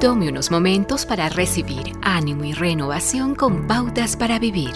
Tome 0.00 0.28
unos 0.28 0.52
momentos 0.52 1.04
para 1.04 1.28
recibir 1.28 1.90
ánimo 2.02 2.44
y 2.44 2.52
renovación 2.52 3.34
con 3.34 3.66
pautas 3.66 4.16
para 4.16 4.38
vivir. 4.38 4.70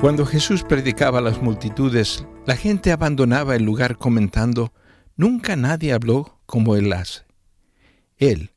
Cuando 0.00 0.26
Jesús 0.26 0.64
predicaba 0.64 1.20
a 1.20 1.22
las 1.22 1.40
multitudes, 1.40 2.26
la 2.44 2.56
gente 2.56 2.90
abandonaba 2.90 3.54
el 3.54 3.62
lugar 3.62 3.98
comentando, 3.98 4.72
Nunca 5.14 5.54
nadie 5.54 5.92
habló 5.92 6.40
como 6.44 6.74
él 6.74 6.92
hace. 6.92 7.20
Él, 8.16 8.50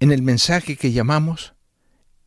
en 0.00 0.10
el 0.10 0.22
mensaje 0.22 0.76
que 0.76 0.92
llamamos 0.92 1.52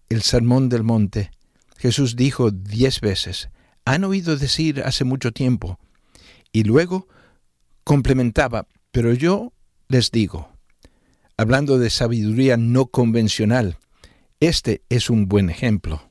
el 0.09 0.21
Sermón 0.21 0.69
del 0.69 0.83
Monte, 0.83 1.31
Jesús 1.77 2.15
dijo 2.15 2.51
diez 2.51 3.01
veces, 3.01 3.49
han 3.85 4.03
oído 4.03 4.37
decir 4.37 4.83
hace 4.85 5.03
mucho 5.03 5.31
tiempo, 5.31 5.79
y 6.51 6.63
luego 6.63 7.07
complementaba, 7.83 8.67
pero 8.91 9.13
yo 9.13 9.51
les 9.87 10.11
digo, 10.11 10.56
hablando 11.37 11.77
de 11.77 11.91
sabiduría 11.91 12.57
no 12.57 12.87
convencional. 12.87 13.77
Este 14.39 14.81
es 14.89 15.09
un 15.09 15.27
buen 15.27 15.49
ejemplo. 15.49 16.09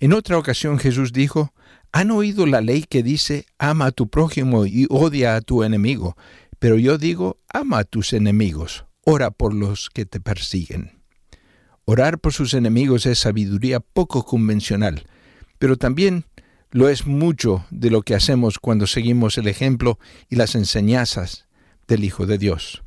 En 0.00 0.12
otra 0.12 0.38
ocasión 0.38 0.78
Jesús 0.78 1.12
dijo, 1.12 1.52
han 1.90 2.12
oído 2.12 2.46
la 2.46 2.60
ley 2.60 2.84
que 2.88 3.02
dice, 3.02 3.46
ama 3.58 3.86
a 3.86 3.92
tu 3.92 4.08
prójimo 4.08 4.64
y 4.64 4.86
odia 4.90 5.34
a 5.34 5.40
tu 5.40 5.64
enemigo, 5.64 6.16
pero 6.58 6.78
yo 6.78 6.98
digo, 6.98 7.38
ama 7.52 7.78
a 7.78 7.84
tus 7.84 8.12
enemigos, 8.12 8.84
ora 9.04 9.32
por 9.32 9.54
los 9.54 9.90
que 9.90 10.06
te 10.06 10.20
persiguen. 10.20 10.98
Orar 11.84 12.18
por 12.18 12.32
sus 12.32 12.54
enemigos 12.54 13.06
es 13.06 13.18
sabiduría 13.18 13.80
poco 13.80 14.24
convencional, 14.24 15.06
pero 15.58 15.76
también 15.76 16.26
lo 16.70 16.88
es 16.88 17.06
mucho 17.06 17.64
de 17.70 17.90
lo 17.90 18.02
que 18.02 18.14
hacemos 18.14 18.58
cuando 18.58 18.86
seguimos 18.86 19.38
el 19.38 19.48
ejemplo 19.48 19.98
y 20.28 20.36
las 20.36 20.54
enseñanzas 20.54 21.48
del 21.86 22.04
Hijo 22.04 22.26
de 22.26 22.36
Dios. 22.36 22.82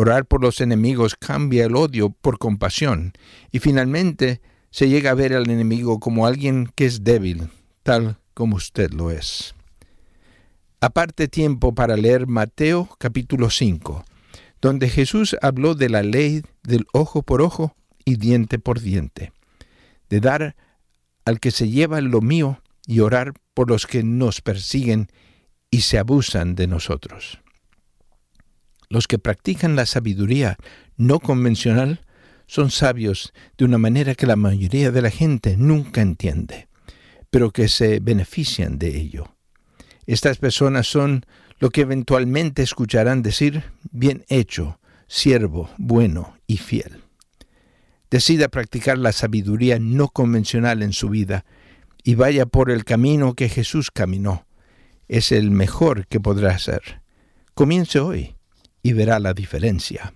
Orar 0.00 0.26
por 0.26 0.40
los 0.40 0.60
enemigos 0.60 1.16
cambia 1.16 1.64
el 1.64 1.74
odio 1.74 2.10
por 2.10 2.38
compasión 2.38 3.14
y 3.50 3.58
finalmente 3.58 4.40
se 4.70 4.88
llega 4.88 5.10
a 5.10 5.14
ver 5.14 5.34
al 5.34 5.50
enemigo 5.50 5.98
como 5.98 6.24
alguien 6.24 6.70
que 6.76 6.86
es 6.86 7.02
débil, 7.02 7.48
tal 7.82 8.16
como 8.32 8.54
usted 8.54 8.92
lo 8.92 9.10
es. 9.10 9.56
Aparte 10.80 11.26
tiempo 11.26 11.74
para 11.74 11.96
leer 11.96 12.28
Mateo 12.28 12.88
capítulo 13.00 13.50
5, 13.50 14.04
donde 14.60 14.88
Jesús 14.88 15.36
habló 15.42 15.74
de 15.74 15.88
la 15.88 16.04
ley 16.04 16.42
del 16.62 16.86
ojo 16.92 17.24
por 17.24 17.42
ojo 17.42 17.74
y 18.04 18.18
diente 18.18 18.60
por 18.60 18.78
diente, 18.78 19.32
de 20.08 20.20
dar 20.20 20.54
al 21.24 21.40
que 21.40 21.50
se 21.50 21.70
lleva 21.70 22.00
lo 22.02 22.20
mío 22.20 22.62
y 22.86 23.00
orar 23.00 23.32
por 23.52 23.68
los 23.68 23.88
que 23.88 24.04
nos 24.04 24.42
persiguen 24.42 25.08
y 25.72 25.80
se 25.80 25.98
abusan 25.98 26.54
de 26.54 26.68
nosotros. 26.68 27.40
Los 28.90 29.06
que 29.06 29.18
practican 29.18 29.76
la 29.76 29.86
sabiduría 29.86 30.56
no 30.96 31.20
convencional 31.20 32.00
son 32.46 32.70
sabios 32.70 33.34
de 33.58 33.66
una 33.66 33.76
manera 33.76 34.14
que 34.14 34.26
la 34.26 34.36
mayoría 34.36 34.90
de 34.90 35.02
la 35.02 35.10
gente 35.10 35.56
nunca 35.58 36.00
entiende, 36.00 36.68
pero 37.30 37.50
que 37.50 37.68
se 37.68 38.00
benefician 38.00 38.78
de 38.78 38.96
ello. 38.96 39.36
Estas 40.06 40.38
personas 40.38 40.86
son 40.86 41.26
lo 41.58 41.68
que 41.68 41.82
eventualmente 41.82 42.62
escucharán 42.62 43.22
decir, 43.22 43.64
bien 43.90 44.24
hecho, 44.28 44.80
siervo, 45.06 45.68
bueno 45.76 46.38
y 46.46 46.56
fiel. 46.56 47.02
Decida 48.10 48.48
practicar 48.48 48.96
la 48.96 49.12
sabiduría 49.12 49.78
no 49.78 50.08
convencional 50.08 50.82
en 50.82 50.94
su 50.94 51.10
vida 51.10 51.44
y 52.02 52.14
vaya 52.14 52.46
por 52.46 52.70
el 52.70 52.86
camino 52.86 53.34
que 53.34 53.50
Jesús 53.50 53.90
caminó. 53.90 54.46
Es 55.08 55.30
el 55.30 55.50
mejor 55.50 56.06
que 56.06 56.20
podrá 56.20 56.54
hacer. 56.54 57.02
Comience 57.54 57.98
hoy 57.98 58.37
y 58.82 58.92
verá 58.92 59.18
la 59.18 59.34
diferencia. 59.34 60.14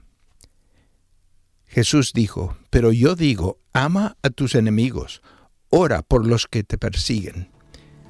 Jesús 1.67 2.13
dijo, 2.13 2.57
pero 2.71 2.93
yo 2.93 3.15
digo, 3.15 3.59
ama 3.73 4.17
a 4.23 4.31
tus 4.31 4.55
enemigos, 4.55 5.23
ora 5.71 6.03
por 6.03 6.27
los 6.27 6.47
que 6.47 6.65
te 6.65 6.77
persiguen. 6.77 7.51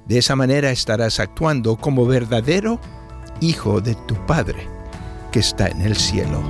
De 0.06 0.18
esa 0.18 0.34
manera 0.34 0.70
estarás 0.70 1.20
actuando 1.20 1.76
como 1.76 2.06
verdadero 2.06 2.80
hijo 3.40 3.80
de 3.80 3.94
tu 3.94 4.14
Padre, 4.26 4.68
que 5.30 5.40
está 5.40 5.68
en 5.68 5.82
el 5.82 5.96
cielo. 5.96 6.42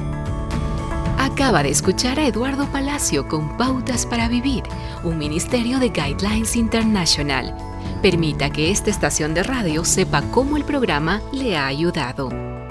Acaba 1.19 1.62
de 1.62 1.70
escuchar 1.70 2.19
a 2.19 2.26
Eduardo 2.26 2.66
Palacio 2.72 3.28
con 3.28 3.56
Pautas 3.56 4.06
para 4.06 4.28
Vivir, 4.28 4.62
un 5.04 5.19
ministerio 5.19 5.78
de 5.78 5.88
Guidelines 5.88 6.56
International. 6.56 7.54
Permita 8.02 8.50
que 8.50 8.70
esta 8.70 8.90
estación 8.90 9.32
de 9.34 9.42
radio 9.42 9.84
sepa 9.84 10.22
cómo 10.30 10.56
el 10.56 10.64
programa 10.64 11.22
le 11.32 11.56
ha 11.56 11.66
ayudado. 11.66 12.61